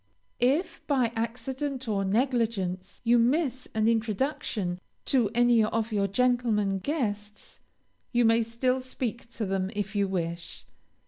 If, 0.39 0.81
by 0.87 1.11
accident 1.15 1.87
or 1.87 2.03
negligence, 2.03 3.01
you 3.03 3.19
miss 3.19 3.67
an 3.75 3.87
introduction 3.87 4.79
to 5.05 5.29
any 5.35 5.63
of 5.63 5.91
your 5.91 6.07
gentlemen 6.07 6.79
guests, 6.79 7.59
you 8.11 8.25
may 8.25 8.41
still 8.41 8.81
speak 8.81 9.31
to 9.33 9.45
them 9.45 9.69
if 9.75 9.95
you 9.95 10.07
wish. 10.07 10.65